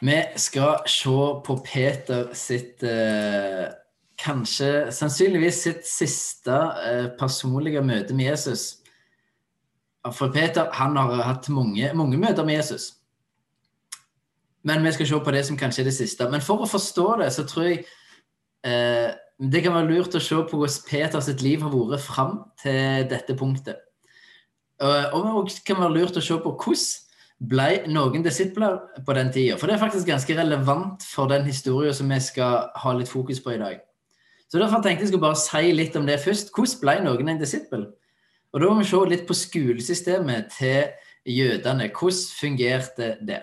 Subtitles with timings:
[0.00, 3.66] Vi skal se på Peter sitt eh,
[4.20, 8.78] kanskje sannsynligvis sitt siste eh, personlige møte med Jesus.
[10.16, 12.94] For Peter han har hatt mange, mange møter med Jesus.
[14.64, 16.28] Men vi skal se på det som kanskje er det siste.
[16.32, 17.84] Men for å forstå det, så tror jeg
[18.64, 22.34] eh, det kan være lurt å se på hvordan Peter sitt liv har vært fram
[22.60, 23.84] til dette punktet.
[24.80, 27.09] Og det kan være lurt å se på hvordan
[27.40, 28.76] ble noen disipler
[29.06, 29.56] på den tida.
[29.56, 33.40] For det er faktisk ganske relevant for den historien som vi skal ha litt fokus
[33.40, 33.78] på i dag.
[34.50, 36.50] Så Derfor tenkte jeg skulle bare si litt om det først.
[36.52, 37.86] Hvordan ble noen en disippel?
[38.52, 40.90] Og Da må vi se litt på skolesystemet til
[41.24, 41.88] jødene.
[41.94, 43.42] Hvordan fungerte det?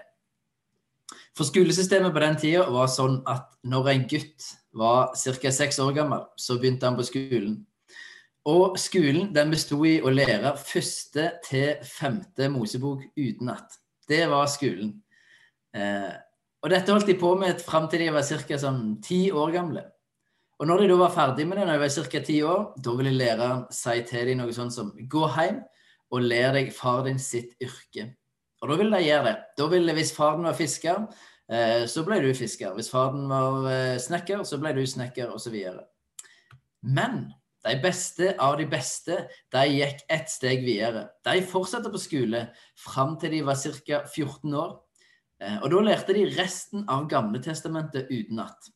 [1.37, 5.51] For skolesystemet på den tida var sånn at når en gutt var ca.
[5.51, 7.65] seks år gammel, så begynte han på skolen.
[8.45, 13.79] Og skolen den besto i å lære første til femte Mosebok utenat.
[14.07, 14.95] Det var skolen.
[15.75, 16.13] Eh,
[16.63, 18.59] og dette holdt de på med fram til de var ca.
[18.59, 18.97] Sånn
[19.35, 19.85] år gamle.
[20.57, 22.21] Og når de da var ferdig med det, når de var ca.
[22.25, 25.61] ti år, da ville læreren si til dem noe sånt som gå hjem
[26.11, 28.09] og lær deg far din sitt yrke.
[28.63, 29.35] Og da ville de gjøre det.
[29.59, 31.05] Da ville, Hvis faren var fisker,
[31.49, 32.73] eh, så ble du fisker.
[32.73, 35.55] Hvis faren var eh, snekker, så ble du snekker, osv.
[36.81, 37.27] Men
[37.67, 39.17] de beste av de beste
[39.53, 41.07] de gikk ett steg videre.
[41.25, 42.47] De fortsatte på skole
[42.79, 44.03] fram til de var ca.
[44.07, 44.77] 14 år.
[45.41, 48.71] Eh, og da lærte de resten av Gamletestamentet utenat.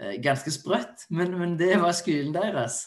[0.00, 2.84] Eh, ganske sprøtt, men, men, det var skolen deres.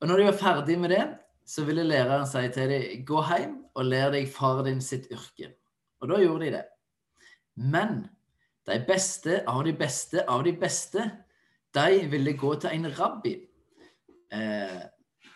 [0.00, 1.04] Og når de var ferdig med det,
[1.46, 5.52] så ville læreren si til dem gå hjem og lær deg far din sitt yrke.
[6.02, 6.64] Og da gjorde de det.
[7.60, 8.06] Men
[8.66, 11.04] de beste av de beste av de beste,
[11.72, 13.36] de ville gå til en rabbi
[14.32, 14.80] Eh,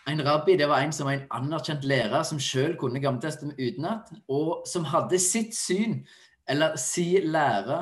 [0.07, 4.11] en rabbi det var en som var en anerkjent lærer som sjøl kunne Gammeltestamentet utenat,
[4.27, 5.99] og som hadde sitt syn,
[6.47, 7.81] eller si lære,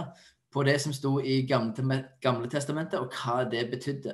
[0.55, 4.13] på det som sto i Gamle testamentet, og hva det betydde.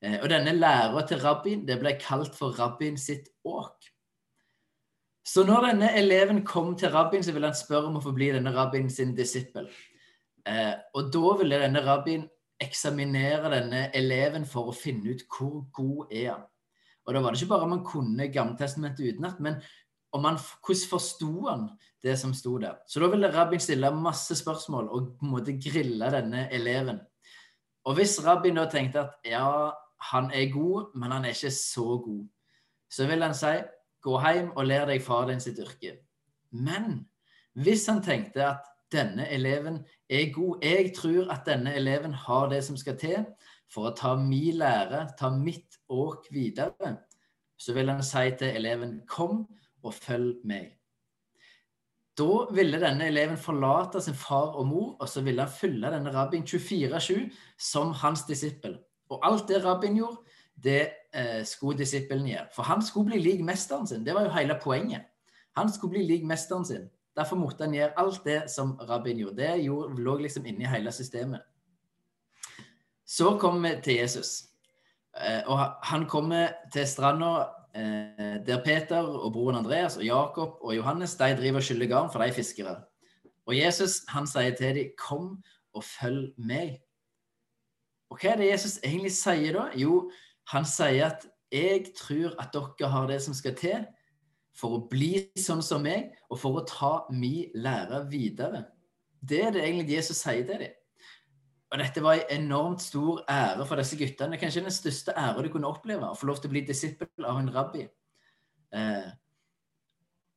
[0.00, 3.90] Eh, og denne læra til rabbien det ble kalt for rabbien sitt åk.
[5.24, 8.30] Så når denne eleven kom til rabbien, så ville han spørre om å få bli
[8.32, 9.68] denne rabbien sin disippel.
[10.48, 12.26] Eh, og da ville denne rabbien
[12.62, 16.44] eksaminere denne eleven for å finne ut hvor god er han.
[17.04, 19.58] Og da var det ikke bare om han kunne Gammeltestamentet utenat, men
[20.14, 21.66] om han, hvordan forsto han
[22.04, 22.78] det som sto der.
[22.86, 27.00] Så da ville rabbin stille masse spørsmål og på en måte grille denne eleven.
[27.84, 29.72] Og hvis rabbin da tenkte at ja,
[30.12, 32.22] han er god, men han er ikke så god,
[32.92, 33.56] så vil han si
[34.04, 35.96] gå hjem og lær deg far din sitt yrke.
[36.52, 37.02] Men
[37.58, 40.62] hvis han tenkte at denne eleven er god.
[40.64, 43.26] Jeg tror at denne eleven har det som skal til
[43.72, 46.96] for å ta min lære, ta mitt åk videre.
[47.58, 49.44] Så vil han si til eleven kom
[49.84, 50.72] og følg meg.
[52.14, 56.12] Da ville denne eleven forlate sin far og mor, og så ville han følge denne
[56.14, 57.24] rabbien 24-7
[57.58, 58.78] som hans disippel.
[59.10, 60.22] Og alt det rabbien gjorde,
[60.54, 60.82] det
[61.14, 62.46] eh, skulle disippelen gjøre.
[62.54, 64.06] For han skulle bli lik mesteren sin.
[64.06, 65.10] Det var jo hele poenget.
[65.58, 66.86] Han skulle bli lik mesteren sin.
[67.16, 69.36] Derfor måtte han gjøre alt det som rabbin gjorde.
[69.42, 71.42] Det gjorde, lå liksom inni hele systemet.
[73.06, 74.32] Så kommer vi til Jesus.
[75.14, 77.34] Eh, og han kommer til stranda
[77.76, 82.10] eh, der Peter og broren Andreas og Jakob og Johannes de driver og skyller garn,
[82.10, 82.76] for de er fiskere.
[83.46, 85.42] Og Jesus han sier til dem, 'Kom
[85.74, 86.80] og følg meg'.
[88.10, 89.70] Og hva er det Jesus egentlig sier da?
[89.76, 90.10] Jo,
[90.48, 93.86] han sier at 'jeg tror at dere har det som skal til'
[94.54, 98.64] for å bli sånn som meg, og for å ta min lære videre.
[99.24, 100.80] Det er det egentlig Jesus sier til dem.
[101.74, 104.38] Og dette var en enormt stor ære for disse guttene.
[104.38, 106.06] Kanskje den største ære de kunne oppleve.
[106.06, 107.82] Å få lov til å bli disippel av en rabbi.
[108.74, 109.08] Eh,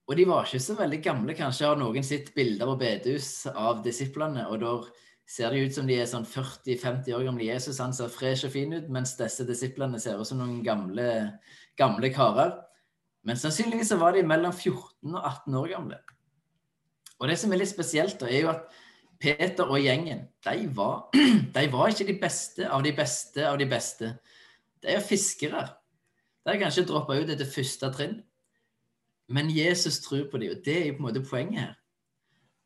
[0.08, 1.36] og de var ikke så veldig gamle.
[1.38, 4.74] Kanskje har noen sett bilder på bedehus av disiplene, og da
[5.28, 7.50] ser det ut som de er sånn 40-50 år gamle.
[7.52, 11.10] Jesus han ser fresh og fin ut, mens disse disiplene ser ut som noen gamle,
[11.78, 12.56] gamle karer.
[13.28, 15.98] Men sannsynligvis så var de mellom 14 og 18 år gamle.
[17.20, 18.68] Og det som er litt spesielt, da, er jo at
[19.20, 21.10] Peter og gjengen de var,
[21.58, 24.14] de var ikke de beste av de beste av de beste.
[24.84, 25.66] De er fiskere.
[26.46, 28.20] De har kanskje droppa ut etter første trinn.
[29.28, 31.74] Men Jesus tror på dem, og det er jo på en måte poenget her.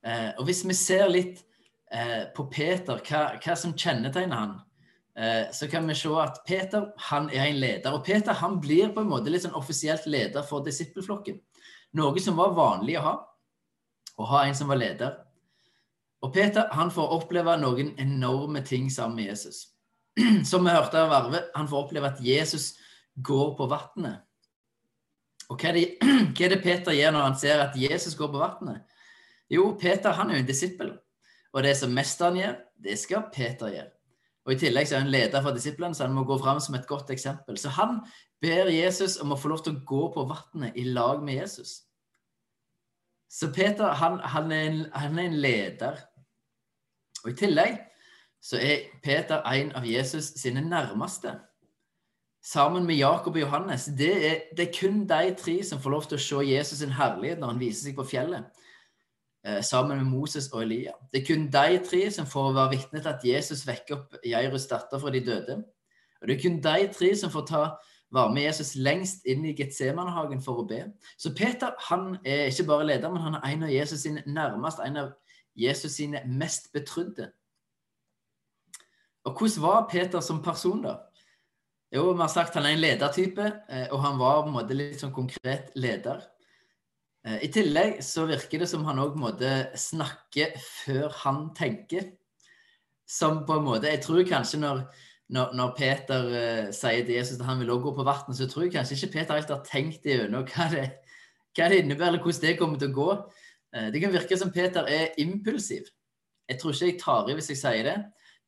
[0.05, 1.41] Eh, og hvis vi ser litt
[1.89, 4.59] eh, på Peter, hva, hva som kjennetegner han,
[5.53, 7.93] så kan vi se at Peter han er en leder.
[7.93, 11.37] Og Peter han blir på en måte litt sånn offisielt leder for disippelflokken.
[11.99, 13.13] Noe som var vanlig å ha.
[14.17, 15.19] Å ha en som var leder.
[16.21, 19.67] Og Peter han får oppleve noen enorme ting sammen med Jesus.
[20.49, 22.73] Som vi hørte av Arve, han får oppleve at Jesus
[23.15, 24.25] går på vannet.
[25.49, 25.85] Og hva er, det,
[26.35, 28.83] hva er, det, Peter gjør når han ser at Jesus går på vannet?
[29.51, 30.91] Jo, Peter han er jo en disippel.
[31.51, 33.89] Og det som mesteren gjør, det skal Peter gjøre.
[34.45, 36.75] Og I tillegg så er han leder for disiplene, så han må gå fram som
[36.75, 37.57] et godt eksempel.
[37.61, 37.99] Så han
[38.41, 41.75] ber Jesus om å få lov til å gå på vannet i lag med Jesus.
[43.31, 46.01] Så Peter han, han, er en, han, er en, leder.
[47.23, 47.77] Og I tillegg
[48.41, 51.37] så er Peter en av Jesus sine nærmeste.
[52.43, 53.85] Sammen med Jakob og Johannes.
[53.97, 56.97] Det er, det er kun de tre som får lov til å se Jesus sin
[56.97, 58.49] herlighet når han viser seg på fjellet.
[59.43, 60.91] Eh, sammen med Moses og Elia.
[61.13, 64.67] Det er kun de tre som får være vitne til at Jesus vekker opp Jairus
[64.69, 65.55] datter fra de døde.
[66.21, 67.61] Og det er kun de tre som får ta
[68.13, 70.83] være med Jesus lengst inn i Getsemanehagen for å be.
[71.17, 74.83] Så Peter han er ikke bare leder, men han er en av Jesus sine nærmest,
[74.85, 75.13] en av
[75.57, 77.31] Jesus sine mest betrodde.
[79.25, 80.99] Og hvordan var Peter som person, da?
[81.91, 84.77] Jo, vi har sagt han er en ledertype, eh, og han var på en måte
[84.77, 86.21] litt sånn konkret leder.
[87.27, 89.19] Eh, I tillegg så virker det som han òg
[89.77, 92.11] snakker før han tenker.
[93.05, 94.85] Som på en måte Jeg tror kanskje når,
[95.29, 98.47] når, når Peter uh, sier til Jesus at han vil òg gå på vann, så
[98.47, 100.85] tror jeg kanskje ikke Peter helt har tenkt gjennom hva, det,
[101.57, 103.09] hva det innebærer, eller hvordan det kommer til å gå.
[103.75, 105.91] Uh, det kan virke som Peter er impulsiv.
[106.47, 107.97] Jeg tror ikke jeg tar i hvis jeg sier det.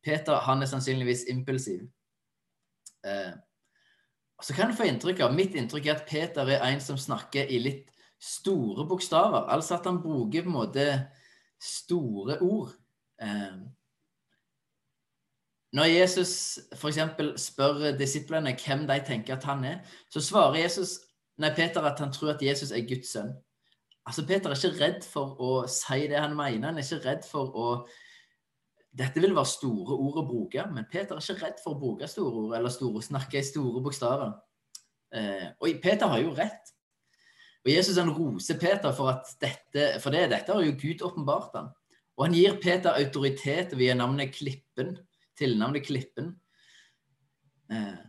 [0.04, 1.84] Peter han er sannsynligvis impulsiv.
[3.04, 3.36] Uh,
[4.44, 7.52] så kan du få inntrykk av, Mitt inntrykk er at Peter er en som snakker
[7.52, 7.93] i litt
[8.24, 9.48] store bokstaver.
[9.52, 10.88] Altså at han bruker på en måte
[11.62, 12.74] store ord.
[13.22, 13.58] Eh,
[15.74, 17.00] når Jesus f.eks.
[17.42, 19.80] spør disiplene hvem de tenker at han er,
[20.10, 21.00] så svarer Jesus,
[21.42, 23.34] nei, Peter at han tror at Jesus er Guds sønn.
[24.06, 26.68] Altså, Peter er ikke redd for å si det han mener.
[26.68, 27.68] Han er ikke redd for å
[28.94, 32.06] Dette vil være store ord å bruke, men Peter er ikke redd for å bruke
[32.06, 34.36] store ord eller store, snakke i store bokstaver.
[35.18, 36.73] Eh, og Peter har jo rett.
[37.64, 41.72] Og Jesus han roser Peter for, dette, for det, dette har jo Gud åpenbart ham.
[42.18, 44.98] Og han gir Peter autoritet via navnet Klippen,
[45.40, 46.34] tilnavnet Klippen.
[47.72, 48.02] Eh,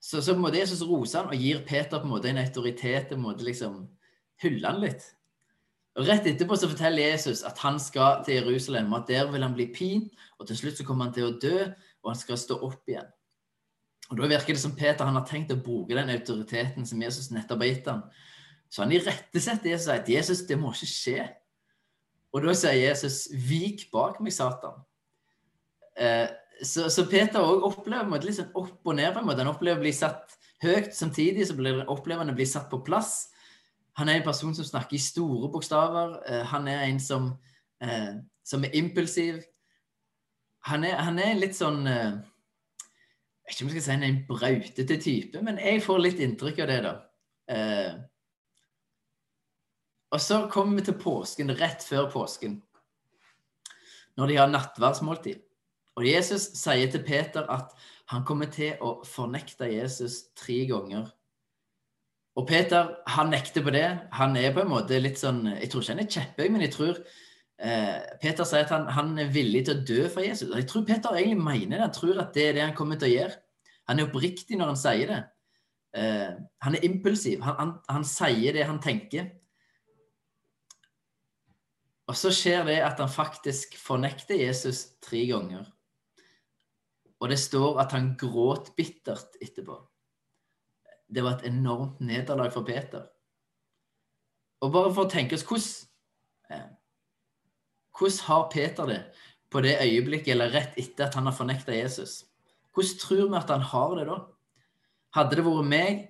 [0.00, 2.40] så, så på en måte Jesus roser han og gir Peter på en måte en
[2.40, 3.82] autoritet, en måte liksom
[4.40, 5.04] hyller han litt.
[5.98, 9.44] Og Rett etterpå så forteller Jesus at han skal til Jerusalem, og at der vil
[9.44, 11.66] han bli pint, og til slutt så kommer han til å dø,
[12.00, 13.08] og han skal stå opp igjen.
[14.10, 17.30] Og Da virker det som Peter han har tenkt å bruke den autoriteten som Jesus
[17.34, 18.00] nettopp har gitt ham,
[18.70, 21.24] så han irettesetter Jesus og sier at Jesus, det må ikke skje.
[22.30, 24.78] Og da sier Jesus, vik bak meg, Satan.
[25.98, 26.28] Eh,
[26.62, 29.16] så, så, Peter òg opplever litt liksom opp og ned.
[29.16, 32.82] Han opplever å bli satt høyt, samtidig så blir, opplever han å bli satt på
[32.86, 33.30] plass.
[33.98, 36.20] Han er en person som snakker i store bokstaver.
[36.28, 37.32] Eh, han er en som,
[37.82, 39.40] eh, som er impulsiv.
[40.70, 42.12] Han er, han er litt sånn eh,
[43.48, 46.02] Jeg vet ikke om jeg skal si han er en brautete type, men jeg får
[46.04, 46.92] litt inntrykk av det, da.
[50.10, 52.58] Og så kommer vi til påsken, rett før påsken,
[54.18, 55.38] når de har nattverdsmåltid.
[55.98, 57.72] Og Jesus sier til Peter at
[58.10, 61.10] han kommer til å fornekte Jesus tre ganger.
[62.38, 63.86] Og Peter han nekter på det.
[64.16, 66.72] Han er på en måte litt sånn Jeg tror ikke han er kjepphøy, men jeg
[66.74, 70.50] tror eh, Peter sier at han, han, er villig til å dø for Jesus.
[70.54, 71.84] Jeg tror Peter egentlig mener det.
[71.88, 73.36] Han tror at det er det han kommer til å gjøre.
[73.90, 75.20] Han er oppriktig når han sier det.
[76.00, 76.32] Eh,
[76.66, 77.42] han er impulsiv.
[77.46, 79.28] Han, han, han sier det han tenker.
[82.10, 85.68] Og så skjer det at han faktisk fornekter Jesus tre ganger.
[87.20, 89.76] Og det står at han gråt bittert etterpå.
[91.06, 93.04] Det var et enormt nederlag for Peter.
[94.60, 96.76] Og bare for å tenke oss hvordan
[98.00, 99.00] Hvordan har Peter det
[99.52, 102.24] på det øyeblikket, eller rett etter at han har fornekta Jesus?
[102.72, 104.16] Hvordan tror vi at han har det da?
[105.18, 106.00] Hadde det vært meg,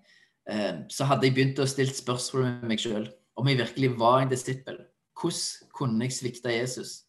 [0.47, 3.09] eh, så hadde jeg begynt å stille spørsmål med meg sjøl
[3.41, 4.79] om jeg virkelig var en disippel.
[5.21, 7.03] Hvordan kunne jeg svikte Jesus?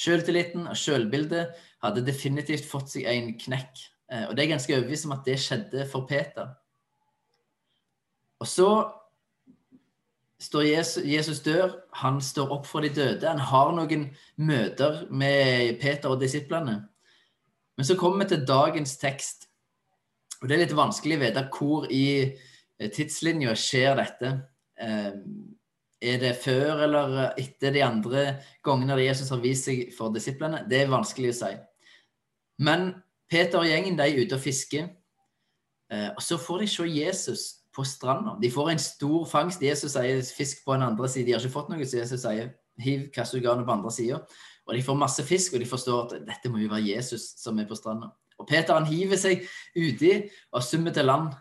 [0.00, 1.50] Selvtilliten og selvbildet
[1.84, 3.82] hadde definitivt fått seg en knekk.
[4.12, 6.54] Eh, og det er ganske overbevist om at det skjedde for Peter.
[8.40, 8.70] Og så
[10.40, 13.28] står Jesus, Jesus dør, han står opp for de døde.
[13.28, 14.08] Han har noen
[14.40, 16.80] møter med Peter og disiplene.
[17.76, 19.50] Men så kommer vi til dagens tekst.
[20.40, 24.36] Og det er litt vanskelig å vite hvor i eh, tidslinja skjer dette.
[26.00, 28.22] Er det før eller etter de andre
[28.64, 30.64] gangene der Jesus har vist seg for disiplene?
[30.68, 31.50] Det er vanskelig å si.
[32.64, 32.94] Men
[33.30, 34.88] Peter og gjengen de er ute og fisker.
[35.92, 37.44] Eh, og så får de se Jesus
[37.76, 38.36] på stranda.
[38.40, 39.62] De får en stor fangst.
[39.62, 41.26] Jesus sier 'fisk på en andre side'.
[41.26, 44.24] De har ikke fått noe, så Jesus sier 'hiv kassugarnet på andre sida'.
[44.66, 47.58] Og de får masse fisk, og de forstår at dette må jo være Jesus som
[47.58, 48.10] er på stranda.
[48.38, 49.42] Og Peter han hiver seg
[49.76, 51.32] uti og summer til land.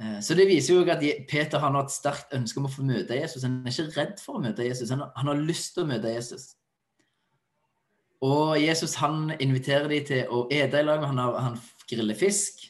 [0.00, 3.18] Eh, så det viser jo at Peter har et sterkt ønske om å få møte
[3.18, 3.44] Jesus.
[3.44, 6.54] Han er ikke redd for å møte Jesus, han har, lyst til å møte Jesus.
[8.24, 11.04] Og Jesus han inviterer de til å ete i lag.
[11.08, 12.66] Han, har, han griller fisk.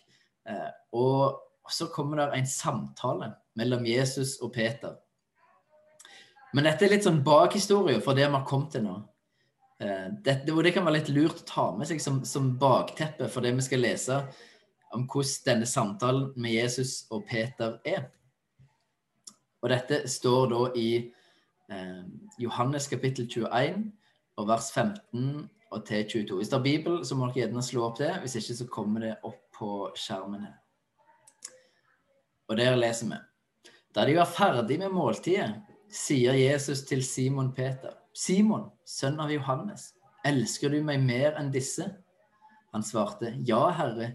[0.46, 4.98] Eh, og så kommer det en samtale mellom Jesus og Peter.
[6.54, 8.96] Men dette er litt sånn bakhistorie for det vi har kommet til nå.
[9.82, 13.30] Eh, dette, og det kan være litt lurt å ta med seg som, som bakteppe
[13.30, 14.22] for det vi skal lese
[14.94, 18.08] om hvordan denne samtalen med Jesus og Peter er.
[19.62, 20.90] Og dette står da i
[21.70, 22.02] eh,
[22.40, 23.84] Johannes kapittel 21
[24.40, 26.36] og vers 15 og til 22.
[26.36, 28.10] Hvis det er Bibel, så må dere gjerne slå opp det.
[28.22, 30.56] Hvis ikke, så kommer det opp på skjermen her.
[32.50, 33.20] Og der leser vi.
[33.94, 37.94] Da de var ferdig med måltidet, sier Jesus til Simon Peter.
[38.14, 39.92] Simon, sønn av Johannes,
[40.26, 41.86] elsker du meg mer enn disse?
[42.74, 44.14] Han svarte, Ja, Herre,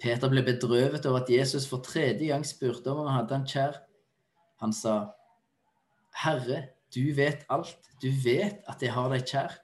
[0.00, 3.80] Peter ble bedrøvet over at Jesus for tredje gang spurte om han hadde han kjær.
[4.64, 4.94] Han sa,
[6.22, 6.62] Herre,
[6.94, 9.60] du vet alt, du vet at jeg har deg kjær.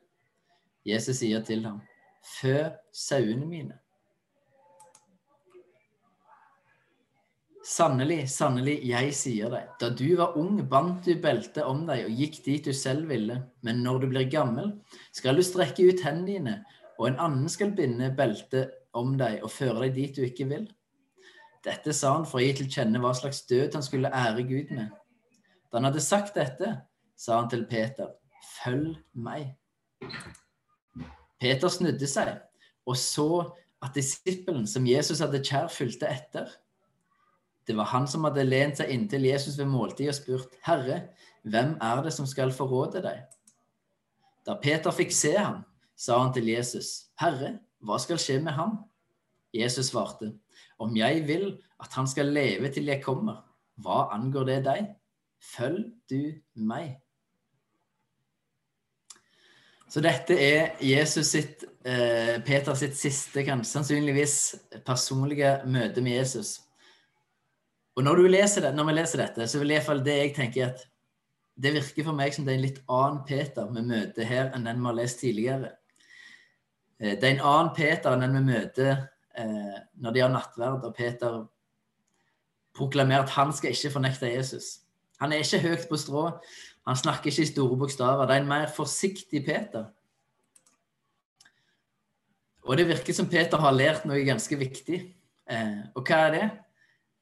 [0.87, 1.81] Jesus sier til ham,
[2.26, 3.81] Fø sauene mine.
[7.66, 12.21] Sannelig, sannelig, jeg sier deg, da du var ung, bandt du beltet om deg og
[12.21, 14.71] gikk dit du selv ville, men når du blir gammel,
[15.11, 16.55] skal du strekke ut hendene dine,
[17.00, 20.67] og en annen skal binde beltet om deg og føre deg dit du ikke vil.
[21.67, 24.73] Dette sa han for å gi til kjenne hva slags død han skulle ære Gud
[24.76, 24.93] med.
[25.71, 26.73] Da han hadde sagt dette,
[27.17, 28.12] sa han til Peter,
[28.61, 29.55] følg meg.
[31.41, 32.37] Peter snudde seg
[32.87, 33.29] og så
[33.83, 36.49] at disippelen som Jesus hadde kjær, fulgte etter.
[37.67, 41.09] Det var han som hadde lent seg inntil Jesus ved måltid og spurt, Herre,
[41.43, 43.25] hvem er det som skal forråde deg?
[44.47, 45.65] Da Peter fikk se ham,
[45.99, 48.78] sa han til Jesus, Herre, hva skal skje med ham?
[49.54, 50.33] Jesus svarte,
[50.78, 51.49] om jeg vil
[51.80, 53.42] at han skal leve til jeg kommer,
[53.80, 54.87] hva angår det deg?
[55.54, 56.21] Følg du
[56.54, 56.97] meg.
[59.87, 64.38] Så dette er Jesus sitt, eh, Peter sitt siste, kanskje sannsynligvis
[64.85, 66.61] personlige møte med Jesus.
[67.97, 70.66] Og når, det, når, vi leser dette, så vil i hvert fall det jeg tenker
[70.66, 70.83] at
[71.56, 74.66] det virker for meg som det er en litt annen Peter vi møter her enn
[74.66, 75.71] den vi har lest tidligere.
[77.00, 78.93] Eh, det er en annen Peter enn den vi møter
[79.37, 81.43] eh, når de har nattverd, og Peter
[82.76, 84.81] proklamerer at han skal ikke fornekte Jesus.
[85.21, 86.29] Han er ikke høyt på strå,
[86.87, 88.26] han snakker ikke i store bokstaver.
[88.29, 89.88] Det er en mer forsiktig Peter.
[92.67, 95.00] Og det virker som Peter har lært noe ganske viktig.
[95.50, 96.47] Eh, og hva er det?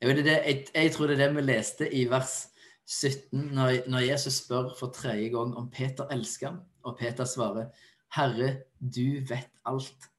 [0.04, 2.50] Jeg, tror det er det vi leste i vers
[2.85, 7.71] 17, når, når Jesus spør for tredje gang om Peter elsker ham, og Peter svarer,
[8.14, 10.11] 'Herre, du vet alt'.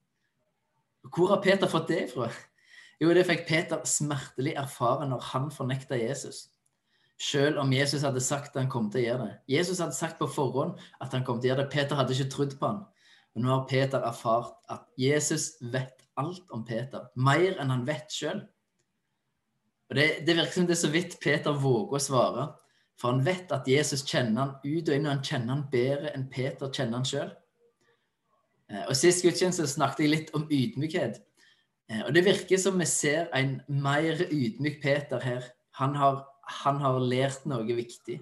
[1.15, 2.29] Hvor har Peter fått det fra?
[3.01, 6.47] Jo, det fikk Peter smertelig erfare når han fornekta Jesus.
[7.21, 9.35] Selv om Jesus hadde sagt at han kom til å gjøre det.
[9.57, 11.71] Jesus hadde sagt på forhånd at han kom til å gjøre det.
[11.71, 12.81] Peter hadde ikke trodd på han.
[13.35, 17.07] Men nå har Peter erfart at Jesus vet alt om Peter.
[17.15, 18.43] Mer enn han vet sjøl.
[19.91, 22.45] Det, det, virker som det er så vidt Peter våger å svare.
[22.99, 26.13] For han vet at Jesus kjenner han ut og inn, og han kjenner han bedre
[26.15, 27.33] enn Peter kjenner han sjøl.
[28.72, 31.19] Eh, og Sist gudstjeneste snakket jeg litt om ydmykhet.
[31.89, 35.43] Eh, og Det virker som vi ser en mer ydmyk Peter her.
[35.81, 36.24] Han har,
[36.63, 38.22] han har lært noe viktig.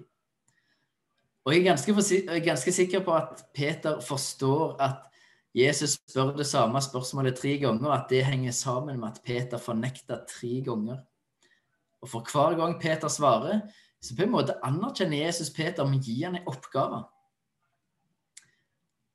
[1.44, 5.02] Og jeg er ganske, ganske sikker på at Peter forstår at
[5.54, 9.58] Jesus spør det samme spørsmålet tre ganger, og at det henger sammen med at Peter
[9.58, 11.04] fornekta tre ganger.
[12.02, 13.60] Og for hver gang Peter svarer,
[14.02, 17.04] så på en måte anerkjenner Jesus Peter men gir han en oppgave.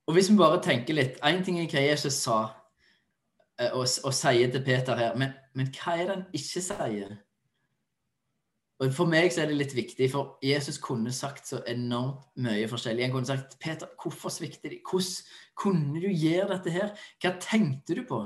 [0.09, 2.39] Og hvis vi bare tenker litt Én ting er hva Jesus sa
[3.61, 7.11] eh, og, og sier til Peter her, men, men, hva er det han ikke sier?
[8.79, 12.67] Og For meg så er det litt viktig, for Jesus kunne sagt så enormt mye
[12.71, 13.03] forskjellig.
[13.05, 14.79] Han kunne sagt Peter, hvorfor svikter de?
[14.87, 15.27] Hvordan
[15.59, 16.93] kunne du gjøre dette her?
[17.19, 18.21] Hva tenkte du på?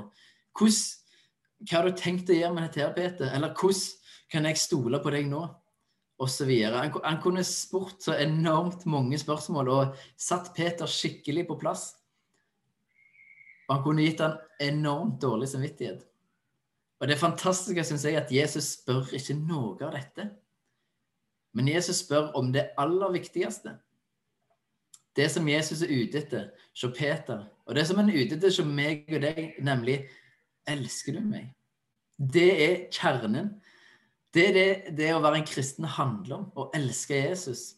[0.54, 1.18] Hvordan,
[1.66, 3.34] hva har du tenkt å gjøre med dette her, Peter?
[3.34, 5.42] Eller hvordan kan jeg stole på deg nå?
[6.48, 6.80] Videre.
[6.84, 11.92] Han, han kunne spurt så enormt mange spørsmål og satt Peter skikkelig på plass.
[13.68, 16.04] Og han kunne gitt han enormt dårlig samvittighet.
[17.00, 20.28] Og det fantastiske syns jeg at Jesus spør ikke noe av dette.
[21.54, 23.76] Men Jesus spør om det aller viktigste.
[25.14, 28.50] Det som Jesus er ute etter hos Peter, og det som han er ute etter
[28.50, 30.02] hos meg og deg, nemlig
[30.64, 31.50] Elsker du meg?
[32.16, 33.50] Det er kjernen.
[34.34, 36.46] Det er det, det å være en kristen handler om.
[36.58, 37.76] Å elske Jesus.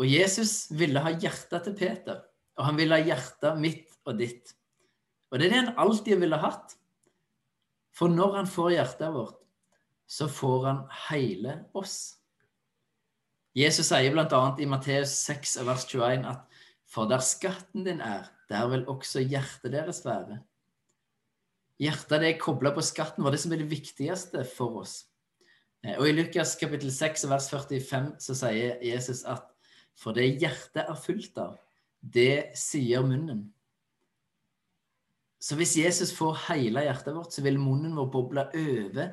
[0.00, 2.22] Og Jesus ville ha hjertet til Peter,
[2.56, 4.54] og han ville ha hjertet mitt og ditt.
[5.30, 6.74] Og det er det han alltid ville hatt.
[7.94, 9.38] For når han får hjertet vårt,
[10.10, 12.16] så får han hele oss.
[13.54, 14.42] Jesus sier bl.a.
[14.58, 16.60] i Matteus 6, vers 21 at
[16.90, 20.40] for der skatten din er, der vil også hjertet deres være.
[21.82, 25.00] Hjertet det er kobla på skatten var det som er det viktigste for oss.
[25.84, 29.50] Eh, og I Lukas kapittel 6 vers 45 så sier Jesus at
[30.00, 31.58] for det hjertet er fullt av,
[32.00, 33.44] det sier munnen.
[35.44, 39.12] Så hvis Jesus får hele hjertet vårt, så vil munnen vår boble over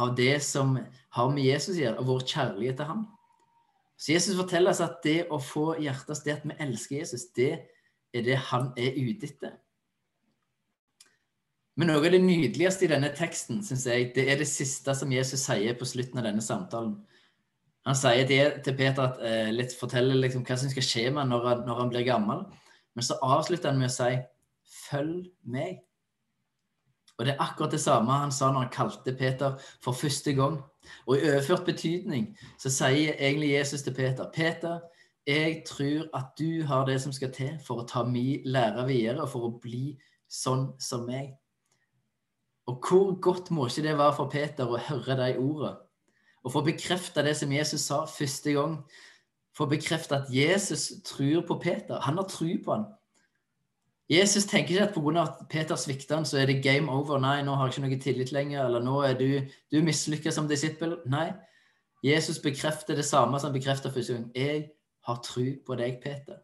[0.00, 0.76] av det som
[1.16, 3.06] har med Jesus å gjøre, og vår kjærlighet til ham.
[4.00, 7.50] Så Jesus forteller oss at det å få hjertet det at vi elsker Jesus, det
[8.14, 9.56] er det han er ute etter.
[11.80, 15.12] Men noe av det nydeligste i denne teksten synes jeg, det er det siste som
[15.14, 16.98] Jesus sier på slutten av denne samtalen.
[17.88, 18.26] Han sier
[18.60, 21.62] til Peter at eh, litt, forteller liksom hva som skal skje med han når, han
[21.64, 22.44] når han blir gammel.
[22.92, 24.10] Men så avslutter han med å si
[24.90, 25.80] 'følg meg'.
[27.16, 30.60] Og Det er akkurat det samme han sa når han kalte Peter for første gang.
[31.06, 34.80] Og i overført betydning så sier egentlig Jesus til Peter Peter,
[35.26, 39.22] jeg tror at du har det som skal til for å ta min lære videre
[39.22, 39.96] og for å bli
[40.28, 41.39] sånn som meg.
[42.70, 45.72] Og hvor godt må ikke det være for Peter å høre de ordene?
[46.46, 48.76] Og få bekrefte det som Jesus sa første gang.
[49.56, 51.98] Få bekrefte at Jesus tror på Peter.
[52.06, 52.86] Han har tro på han.
[54.10, 55.22] Jesus tenker ikke at pga.
[55.22, 57.18] at Peter svikter han, så er det game over.
[57.18, 58.64] Nei, nå har jeg ikke noe tillit lenger.
[58.64, 59.28] Eller nå er du,
[59.70, 60.96] du mislykka som disippel.
[61.06, 61.30] Nei.
[62.02, 64.30] Jesus bekrefter det samme som han bekrefter første gang.
[64.34, 64.70] Jeg
[65.06, 66.40] har tro på deg, Peter.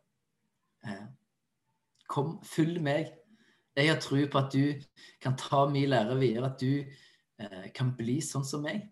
[2.09, 3.14] Kom, følg meg.
[3.76, 4.73] Jeg har tro på at du
[5.21, 6.85] kan ta min lære videre, at du
[7.40, 8.87] eh, kan bli sånn som meg.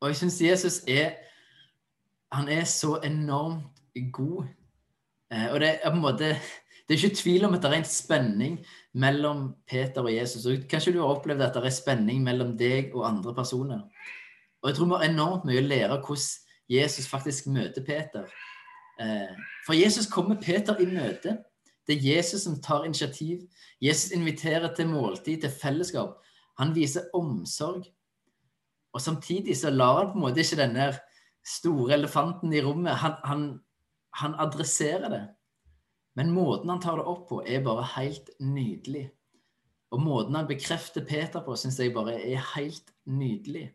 [0.00, 1.18] Og jeg syns Jesus er
[2.32, 3.82] Han er så enormt
[4.14, 4.46] god
[5.30, 6.34] Eh, og det er på en måte
[6.88, 8.54] det er ikke tvil om at det er en spenning
[8.98, 10.46] mellom Peter og Jesus.
[10.46, 13.84] Og kanskje du har opplevd at det er spenning mellom deg og andre personer.
[14.58, 16.24] Og jeg tror vi har enormt mye å lære hvordan
[16.70, 18.26] Jesus faktisk møter Peter.
[18.98, 21.36] Eh, for Jesus kommer Peter i møte.
[21.90, 23.42] Det er Jesus som tar initiativ.
[23.82, 26.20] Jesus inviterer til måltid, til fellesskap.
[26.62, 27.88] Han viser omsorg.
[28.94, 30.92] Og samtidig så lar han på en måte ikke denne
[31.46, 33.44] store elefanten i rommet Han, han
[34.10, 35.28] han adresserer det.
[36.14, 39.10] Men måten han tar det opp på, er bare helt nydelig.
[39.90, 43.70] Og måten han bekrefter Peter på, syns jeg bare er helt nydelig.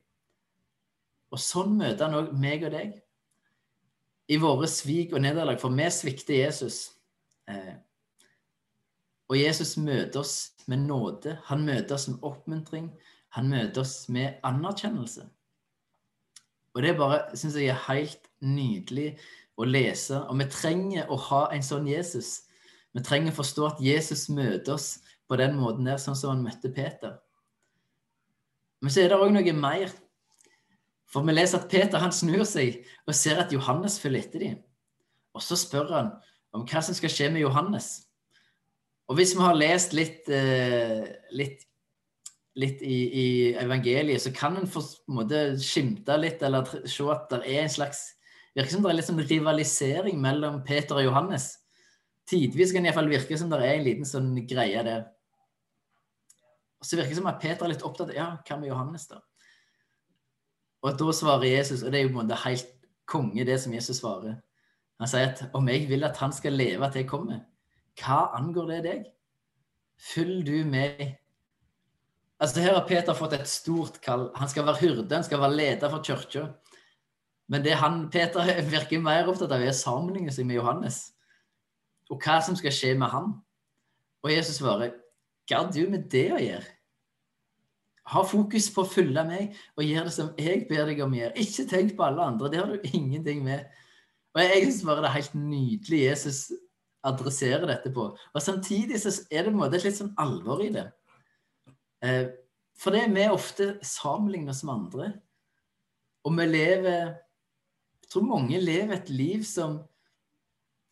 [1.32, 2.94] Og sånn møter han òg meg og deg
[4.32, 6.90] i våre svik og nederlag, for vi svikter Jesus.
[9.30, 10.36] Og Jesus møter oss
[10.70, 11.40] med nåde.
[11.50, 12.92] Han møter oss med oppmuntring.
[13.38, 15.26] Han møter oss med anerkjennelse.
[16.76, 19.16] Og det bare syns jeg er helt nydelig
[19.58, 20.20] å lese.
[20.30, 22.46] Og vi trenger å ha en sånn Jesus.
[22.96, 24.90] Vi trenger å forstå at Jesus møter oss
[25.28, 27.18] på den måten der, sånn som han møtte Peter.
[28.84, 29.92] Men så er det òg noe mer.
[31.10, 34.58] For vi leser at Peter han snur seg og ser at Johannes følger etter dem.
[35.36, 36.12] Og så spør han
[36.56, 38.05] om hva som skal skje med Johannes.
[39.10, 41.06] Og hvis vi har lest litt, eh,
[41.38, 41.66] litt,
[42.58, 43.28] litt i, i,
[43.62, 44.82] evangeliet, så kan en på
[45.62, 48.08] skimte litt eller se at det er en slags
[48.56, 51.50] virker som det er litt sånn rivalisering mellom Peter og Johannes.
[52.30, 55.04] Tidvis kan det iallfall virke som det er en liten sånn greie der.
[56.80, 59.10] Og så virker det som at Peter er litt opptatt av ja, hva med Johannes,
[59.12, 59.20] da?
[60.86, 62.72] Og da svarer Jesus, og det er jo på en måte helt
[63.10, 64.38] konge, det som Jesus svarer.
[65.02, 67.42] Han sier at om jeg vil at han skal leve til jeg kommer,
[68.00, 69.06] hva angår det deg?
[70.02, 71.16] Følg du med.
[72.40, 74.28] Altså Her har Peter fått et stort kall.
[74.36, 76.48] Han skal være hyrde, han skal være leder for kirka.
[77.48, 78.44] Men det han, Peter
[78.76, 81.02] virker mer opptatt av, er å sammenligne seg med Johannes.
[82.12, 83.32] Og hva som skal skje med han.
[84.26, 84.98] Og Jesus svarer,
[85.48, 86.72] hva har du med det å gjøre?
[88.14, 91.18] Ha fokus på å følge meg og gjøre det som jeg ber deg om å
[91.18, 91.42] gjøre.
[91.42, 92.52] Ikke tenk på alle andre.
[92.54, 93.66] Det har du ingenting med.
[94.36, 96.40] Og jeg synes bare det er helt nydelig Jesus
[97.06, 98.08] adresserer dette på.
[98.16, 100.88] Og samtidig så er det på en måte et litt sånn alvor i det.
[102.06, 102.26] Eh,
[102.76, 105.12] for det er vi ofte sammenligner oss med andre.
[106.26, 107.16] Og vi lever
[108.06, 109.80] jeg tror mange lever et liv som,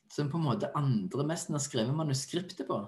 [0.09, 2.79] som på en måte andre nesten har skrevet manuskriptet på.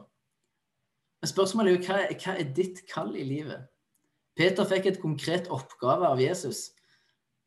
[1.22, 3.68] Men spørsmålet er jo hva, hva er ditt kall i livet?
[4.36, 6.72] Peter fikk et konkret oppgave av Jesus.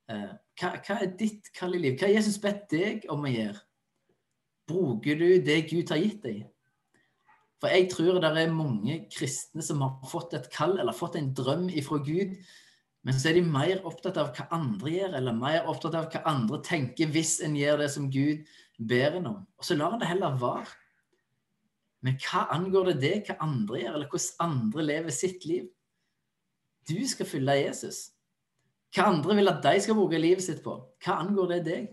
[0.06, 1.98] Eh, hva, hva, er ditt kall i livet?
[1.98, 3.58] Hva har Jesus bedt deg om å gjøre?
[4.68, 6.46] Bruker du det Gud har gitt deg?
[7.59, 11.33] For jeg tror det er mange kristne som har fått et kall eller fått en
[11.35, 12.37] drøm ifra Gud,
[13.07, 16.22] men så er de mer opptatt av hva andre gjør, eller mer opptatt av hva
[16.28, 18.44] andre tenker hvis en gjør det som Gud
[18.78, 19.40] ber en om.
[19.59, 20.68] Og så lar en det heller være.
[22.04, 25.66] Men hva angår det deg, hva andre gjør, eller hvordan andre lever sitt liv?
[26.88, 28.02] Du skal følge Jesus.
[28.94, 31.88] Hva andre vil at de skal bruke livet sitt på, hva angår det deg?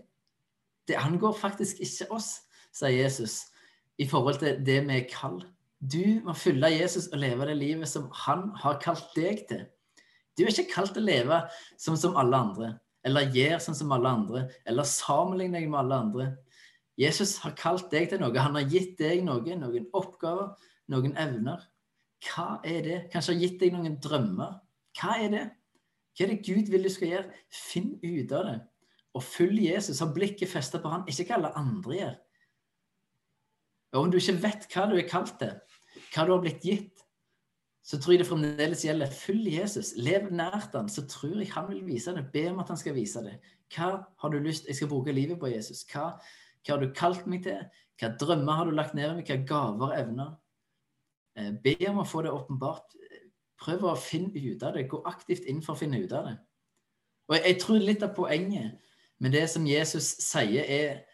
[0.86, 2.45] Det angår faktisk ikke oss,
[2.76, 3.46] sier Jesus,
[3.98, 5.40] i forhold til det vi er kall.
[5.80, 9.64] Du må følge Jesus og leve det livet som han har kalt deg til.
[10.36, 11.38] Du er ikke kalt til å leve
[11.80, 12.72] sånn som alle andre,
[13.06, 16.26] eller gjøre sånn som alle andre, eller sammenligne deg med alle andre.
[17.00, 18.36] Jesus har kalt deg til noe.
[18.40, 20.54] Han har gitt deg noe, noen oppgaver,
[20.92, 21.64] noen evner.
[22.24, 22.98] Hva er det?
[23.12, 24.56] Kanskje har gitt deg noen drømmer.
[24.96, 25.44] Hva er det?
[26.16, 27.42] Hva er det Gud vil du skal gjøre?
[27.52, 28.56] Finn ut av det.
[29.16, 30.00] Og følg Jesus.
[30.00, 32.14] Ha blikket festet på han, ikke hva alle andre gjør.
[33.96, 35.54] Og om du ikke vet hva du er kalt til,
[36.12, 37.02] hva du har blitt gitt,
[37.86, 39.12] så tror jeg det fremdeles gjelder.
[39.14, 39.92] Følg Jesus.
[39.96, 42.24] Lev nært han, så tror jeg han vil vise det.
[42.32, 43.36] Be om at han skal vise det.
[43.72, 45.84] Hva har du lyst Jeg skal bruke livet på Jesus.
[45.92, 46.08] Hva,
[46.66, 47.62] hva har du kalt meg til?
[48.00, 49.30] Hva drømmer har du lagt ned i meg?
[49.30, 50.34] Hva gaver evner?
[51.38, 52.98] Eh, be om å få det åpenbart.
[53.62, 54.88] Prøv å finne ut av det.
[54.90, 56.36] Gå aktivt inn for å finne ut av det.
[57.30, 58.82] Og jeg tror litt av poenget
[59.22, 61.04] med det som Jesus sier, er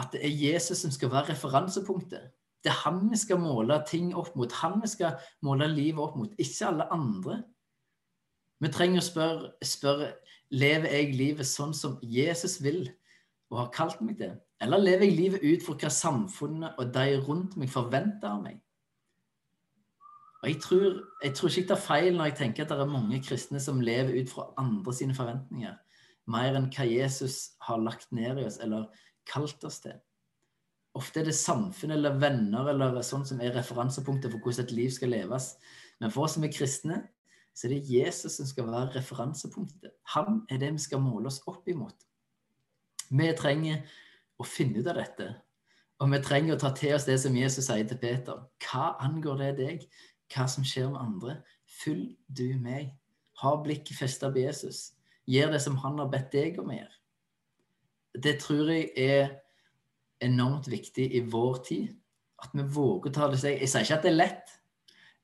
[0.00, 2.30] at det er Jesus som skal være referansepunktet.
[2.64, 4.52] Det er han vi skal måle ting opp mot.
[4.62, 7.42] Han vi skal måle livet opp mot, ikke alle andre.
[8.62, 10.12] Vi trenger å spørre, spørre
[10.54, 12.84] lever jeg livet sånn som Jesus vil
[13.52, 14.32] og har kalt meg det?
[14.62, 18.60] Eller lever jeg livet ut for hva samfunnet og de rundt meg forventer av meg?
[20.42, 20.86] Og jeg tror,
[21.22, 23.82] jeg tror ikke det er feil når jeg tenker at det er mange kristne som
[23.82, 25.74] lever ut fra andre sine forventninger,
[26.32, 28.88] mer enn hva Jesus har lagt ned i oss eller
[29.28, 29.96] kalt oss til.
[30.98, 34.90] Ofte er det samfunn eller venner eller sånn som er referansepunktet for hvordan et liv
[34.92, 35.54] skal leves.
[36.02, 36.98] Men for oss som er kristne,
[37.56, 39.94] så er det Jesus som skal være referansepunktet.
[40.16, 42.06] Han er det vi skal måle oss opp imot.
[43.12, 43.82] Vi trenger
[44.40, 45.30] å finne ut av dette.
[46.00, 48.44] Og vi trenger å ta til oss det som Jesus sier til Peter.
[48.64, 49.84] Hva angår det deg?
[50.32, 51.36] Hva som skjer med andre?
[51.80, 52.96] Følg du meg.
[53.40, 54.90] Ha blikket festet på Jesus.
[55.28, 57.01] Gjør det som han har bedt deg om å gjøre
[58.14, 59.30] det tror jeg er
[60.22, 61.92] enormt viktig i vår tid.
[62.42, 63.60] At vi våger å ta det seg.
[63.60, 64.56] Jeg sier ikke at det er lett,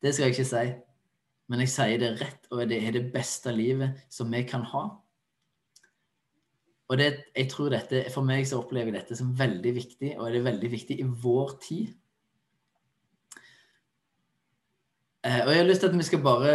[0.02, 0.64] det skal jeg ikke si.
[1.48, 4.88] Men jeg sier det rett, og det er det beste livet som vi kan ha.
[6.88, 10.30] Og det, jeg tror dette, For meg så opplever jeg dette som veldig viktig, og
[10.30, 11.90] det er veldig viktig i vår tid.
[15.26, 16.52] Eh, og jeg har lyst til at vi skal bare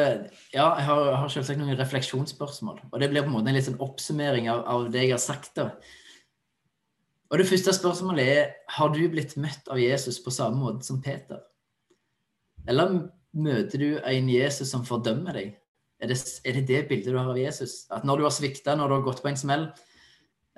[0.53, 2.79] Ja, jeg har, har selvsagt noen refleksjonsspørsmål.
[2.91, 5.21] Og det blir på en måte en litt sånn oppsummering av, av det jeg har
[5.21, 5.53] sagt.
[5.59, 5.73] da.
[7.33, 10.99] Og det første spørsmålet er har du blitt møtt av Jesus på samme måte som
[11.01, 11.39] Peter?
[12.69, 12.91] Eller
[13.33, 15.55] møter du en Jesus som fordømmer deg?
[15.97, 17.87] Er det, er det det bildet du har av Jesus?
[17.89, 19.65] At når du har svikta, når du har gått på en smell,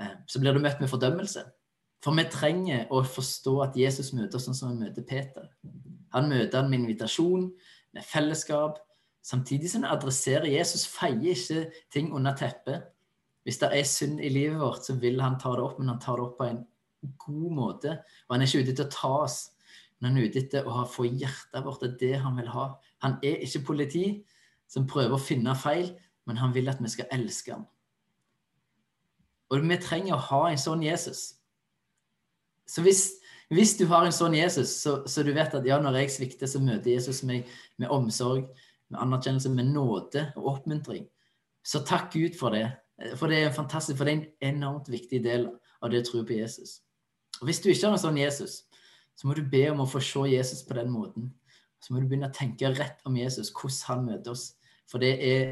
[0.01, 1.45] eh, så blir du møtt med fordømmelse?
[2.03, 5.47] For vi trenger å forstå at Jesus møter oss sånn som vi møter Peter.
[6.17, 7.47] Han møter han med invitasjon,
[7.95, 8.81] med fellesskap,
[9.23, 12.91] samtidig som han adresserer Jesus, feier ikke ting under teppet.
[13.45, 16.01] Hvis det er synd i livet vårt, så vil han ta det opp, men han
[16.01, 16.63] tar det opp på en
[17.21, 17.99] god måte.
[18.25, 19.37] Og han er ikke ute etter å ta oss,
[19.99, 21.83] men han er ute etter å få hjertet vårt.
[21.83, 22.65] Det er det han vil ha.
[23.05, 24.05] Han er ikke politi
[24.71, 25.93] som prøver å finne feil,
[26.25, 27.67] men han vil at vi skal elske ham.
[29.53, 31.35] Og vi trenger å ha en sånn Jesus.
[32.65, 33.03] Så hvis,
[33.53, 36.49] hvis du har en sånn Jesus, så, så, du vet at ja, når jeg svikter,
[36.49, 37.45] så møter Jesus meg
[37.77, 38.49] med omsorg,
[38.89, 41.05] med anerkjennelse, med nåde og oppmuntring.
[41.65, 42.67] Så takk Gud for det.
[43.01, 45.49] Eh, for det er fantastisk, for det er en enormt viktig del
[45.81, 46.79] av det å tro på Jesus.
[47.41, 48.63] Og Hvis du ikke har en sånn Jesus,
[49.15, 51.31] så må du be om å få se Jesus på den måten.
[51.79, 54.55] Så må du begynne å tenke rett om Jesus, hvordan han møter oss.
[54.89, 55.47] For det er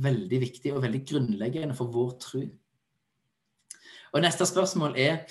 [0.00, 2.42] veldig viktig og veldig grunnleggende for vår tro.
[4.10, 5.26] Og Neste spørsmål er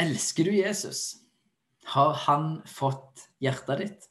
[0.00, 1.22] elsker du Jesus.
[1.94, 4.08] Har han fått hjertet ditt?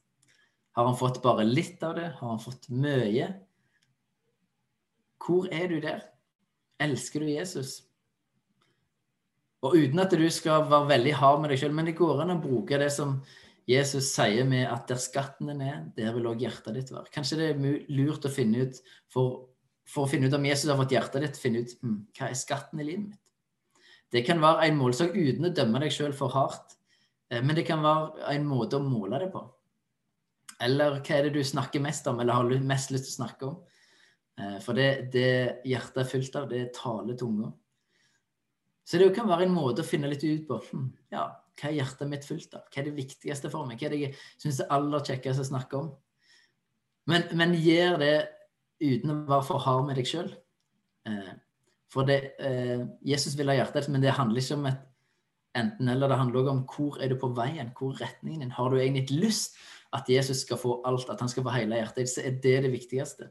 [0.76, 2.10] Har han fått bare litt av det?
[2.20, 3.30] Har han fått mye?
[5.22, 6.04] Hvor er du der?
[6.82, 7.80] Elsker du Jesus?
[9.66, 12.36] Og uten at du skal være veldig hard med deg sjøl, men det går an
[12.36, 13.18] å bruke det som
[13.66, 17.10] Jesus sier med at der skatten din er, der vil òg hjertet ditt være.
[17.14, 19.48] Kanskje det er lurt å finne ut, for,
[19.90, 22.38] for å finne ut om Jesus har fått hjertet ditt, finne ut hm, hva er
[22.38, 23.22] skatten i livet mitt.
[24.14, 26.78] Det kan være en målsak uten å dømme deg sjøl for hardt,
[27.34, 29.42] eh, men det kan være en måte å måle det på.
[30.62, 33.50] Eller hva er det du snakker mest om, eller har mest lyst til å snakke
[33.50, 33.58] om?
[34.40, 37.52] Eh, for det, det hjertet er fylt av, det taler tunga.
[38.86, 40.60] Så det kan være en måte å finne litt ut på.
[40.72, 42.66] Hm, ja, Hva er hjertet mitt fullt av?
[42.70, 43.80] Hva er det viktigste for meg?
[43.80, 45.94] Hva er det jeg syns er aller kjekkest å snakke om?
[47.10, 48.16] Men, men gjør det
[48.84, 50.30] uten å være for hard med deg sjøl.
[51.08, 51.32] Eh,
[51.94, 54.84] for det, eh, Jesus vil ha hjertet, men det handler ikke om et
[55.56, 56.12] enten-eller.
[56.12, 58.54] Det handler også om hvor er du på veien, hvor er retningen din.
[58.58, 59.56] Har du egentlig lyst
[59.96, 62.74] at Jesus skal få alt, at han skal få hele hjertet, så er det det
[62.74, 63.30] viktigste.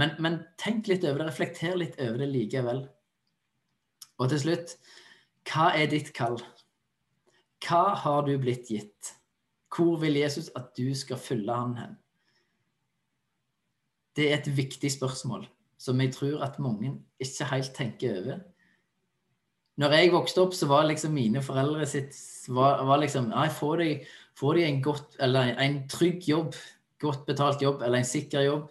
[0.00, 2.84] Men, men tenk litt over det, reflekter litt over det likevel.
[4.20, 4.76] Og til slutt,
[5.50, 6.38] hva er ditt kall?
[7.62, 9.16] Hva har du blitt gitt?
[9.72, 11.98] Hvor vil Jesus at du skal følge han hen?
[14.16, 15.46] Det er et viktig spørsmål
[15.82, 18.42] som jeg tror at mange ikke helt tenker over.
[19.80, 22.14] Når jeg vokste opp, så var liksom mine foreldre sitt
[22.52, 23.88] var, var liksom Nei, får de,
[24.38, 26.54] får de en godt en trygg jobb,
[27.00, 28.68] godt betalt jobb, eller en sikker jobb.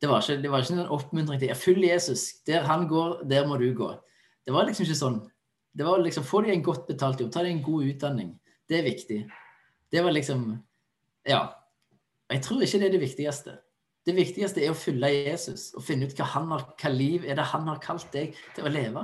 [0.00, 2.26] Det var ikke, det var ikke noen oppmuntring til Følg Jesus.
[2.46, 3.94] Der han går, der må du gå.
[4.44, 5.20] Det var liksom ikke sånn.
[5.76, 8.34] Det var liksom, Få deg en godt betalt jobb, ta deg en god utdanning.
[8.68, 9.20] Det er viktig.
[9.92, 10.48] Det var liksom
[11.26, 11.46] Ja.
[12.30, 13.58] Jeg tror ikke det er det viktigste.
[14.06, 17.38] Det viktigste er å følge Jesus og finne ut hva, han har, hva liv er
[17.38, 19.02] det han har kalt deg til å leve.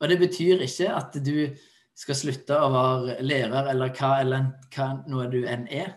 [0.00, 1.50] Og det betyr ikke at du
[1.98, 5.96] skal slutte å være lærer eller hva, eller hva noe du enn er.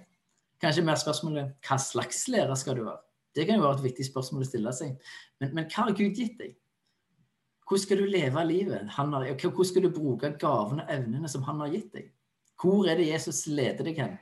[0.61, 3.02] Kanskje mer spørsmålet hva slags lærer skal du være?
[3.35, 4.97] Det kan jo være et viktig spørsmål å stille seg.
[5.41, 6.55] Men, men hva har Gud gitt deg?
[7.63, 8.89] Hvordan skal du leve livet?
[8.95, 12.09] Har, hvordan skal du bruke gavene og evnene som han har gitt deg?
[12.61, 14.17] Hvor er det Jesus leder deg hen?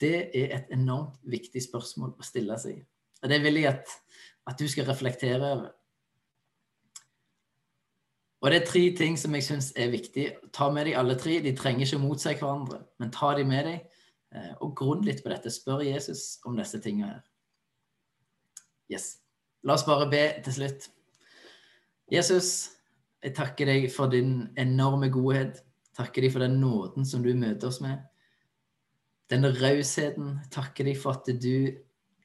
[0.00, 2.80] Det er et enormt viktig spørsmål å stille seg.
[3.22, 3.92] Og Det vil jeg at,
[4.46, 5.74] at du skal reflektere over.
[8.38, 10.28] Og det er tre ting som jeg syns er viktig.
[10.54, 11.40] Ta med deg alle tre.
[11.42, 14.04] De trenger ikke mot seg hverandre, men ta de med deg.
[14.30, 15.50] Eh, og grunn litt på dette.
[15.50, 17.24] Spør Jesus om disse tingene her.
[18.90, 19.18] Yes.
[19.62, 20.88] La oss bare be til slutt.
[22.12, 22.50] Jesus,
[23.22, 25.60] jeg takker deg for din enorme godhet.
[25.98, 28.00] Takker deg for den nåden som du møter oss med.
[29.28, 30.38] Den rausheten.
[30.54, 31.68] Takker deg for at du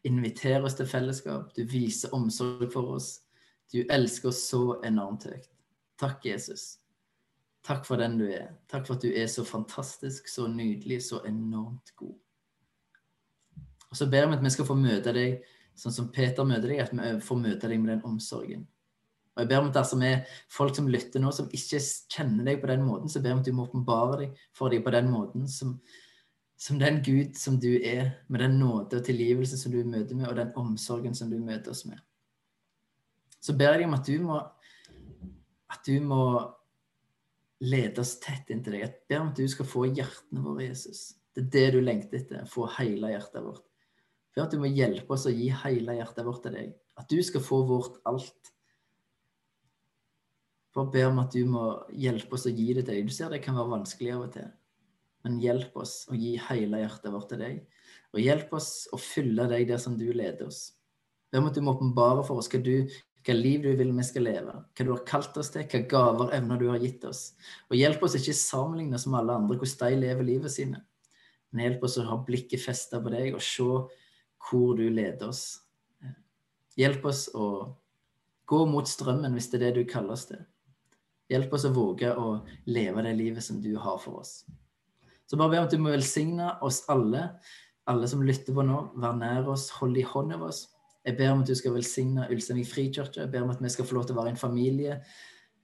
[0.08, 1.52] inviterer oss til fellesskap.
[1.56, 3.18] Du viser omsorg for oss.
[3.74, 5.50] Du elsker oss så enormt høyt.
[6.00, 6.78] Takk, Jesus.
[7.64, 8.52] Takk for den du er.
[8.72, 12.16] Takk for at du er så fantastisk, så nydelig, så enormt god.
[13.90, 15.44] Og så ber vi at vi skal få møte deg
[15.80, 18.68] sånn som Peter møter deg, at vi får møte deg med den omsorgen.
[19.34, 21.82] Og jeg ber om at dersom er folk som lytter nå, som ikke
[22.14, 24.74] kjenner deg på den måten, så ber jeg om at du må åpenbare deg for
[24.74, 25.74] dem på den måten som,
[26.60, 30.30] som den Gud som du er, med den nåde og tilgivelse som du møter med,
[30.30, 31.98] og den omsorgen som du møter oss med.
[33.44, 34.38] Så ber jeg om at du må,
[35.74, 36.24] at du må
[37.64, 38.86] lede oss tett inntil deg.
[38.86, 41.14] Jeg ber om at du skal få hjertene våre, Jesus.
[41.34, 43.66] Det er det du lengter etter, få hele hjertet vårt.
[44.34, 46.74] Jeg at du må hjelpe oss å gi hele hjertet vårt til deg.
[46.98, 48.52] At du skal få vårt alt.
[50.74, 53.10] Bare be om at du må hjelpe oss å gi det til deg.
[53.10, 54.50] Du ser det kan være vanskelig av og til.
[55.24, 57.60] Men hjelp oss å gi hele hjertet vårt til deg.
[58.14, 60.66] Og hjelp oss å fylle deg der som du leder oss.
[61.32, 62.90] Be om at du må åpenbare for oss hva, du,
[63.26, 66.34] hva liv du vil vi skal leve, hva du har kalt oss til, hva gaver
[66.38, 67.24] evner du har gitt oss.
[67.70, 70.82] Og hjelp oss ikke sammenligne oss med alle andre hvordan de lever livet sine.
[71.54, 73.70] Men hjelp oss å ha blikket festa på deg og se
[74.48, 75.62] hvor du leder oss.
[76.80, 77.48] Hjelp oss å
[78.50, 80.42] gå mot strømmen hvis det er det du kaller oss til.
[81.32, 84.44] Hjelp oss å våge å leve det livet som du har for oss.
[85.26, 87.30] Så bare be om at du må velsigne oss alle,
[87.90, 88.80] alle som lytter på nå.
[89.02, 90.66] Vær nær oss, hold i hånd over oss.
[91.04, 93.22] Jeg ber om at du skal velsigne Ulsteinvik frikirke.
[93.24, 95.00] Jeg ber om at vi skal få lov til å være en familie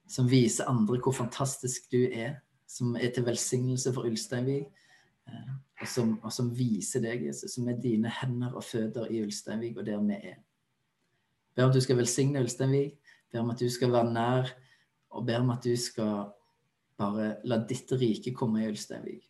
[0.09, 2.39] som viser andre hvor fantastisk du er.
[2.69, 4.67] Som er til velsignelse for Ulsteinvik.
[5.29, 9.21] Eh, og som, og som viser deg, Jesus, som er dine hender og føtter i
[9.23, 10.41] Ulsteinvik og der vi er.
[11.55, 12.99] Ber om at du skal velsigne Ulsteinvik.
[13.31, 14.51] Ber om at du skal være nær,
[15.09, 16.29] og ber om at du skal
[16.99, 19.23] bare la ditt rike komme i Ulsteinvik.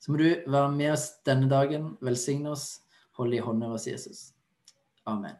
[0.00, 1.96] Så må du være med oss denne dagen.
[2.00, 2.80] Velsigne oss.
[3.18, 4.30] Hold i hånda hos Jesus.
[5.04, 5.36] Amen.